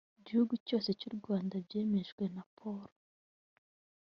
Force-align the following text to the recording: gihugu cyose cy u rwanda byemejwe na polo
gihugu 0.25 0.53
cyose 0.67 0.89
cy 0.99 1.05
u 1.09 1.11
rwanda 1.17 1.55
byemejwe 1.65 2.23
na 2.35 2.43
polo 2.57 2.89